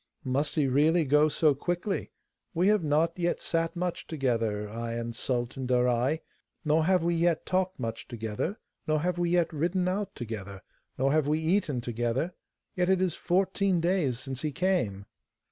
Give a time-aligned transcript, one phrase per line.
[0.23, 2.11] 'Must he really go so quickly?
[2.55, 6.21] We have not yet sat much together, I and Sultan Darai,
[6.65, 10.63] nor have we yet talked much together, nor have we yet ridden out together,
[10.97, 12.33] nor have we eaten together;
[12.75, 15.05] yet it is fourteen days since he came.